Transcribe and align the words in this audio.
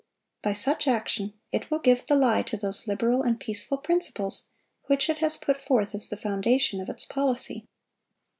By 0.41 0.53
such 0.53 0.87
action 0.87 1.33
it 1.51 1.69
will 1.69 1.77
give 1.77 2.07
the 2.07 2.15
lie 2.15 2.41
to 2.41 2.57
those 2.57 2.87
liberal 2.87 3.21
and 3.21 3.39
peaceful 3.39 3.77
principles 3.77 4.47
which 4.87 5.11
it 5.11 5.19
has 5.19 5.37
put 5.37 5.61
forth 5.61 5.93
as 5.93 6.09
the 6.09 6.17
foundation 6.17 6.81
of 6.81 6.89
its 6.89 7.05
policy. 7.05 7.67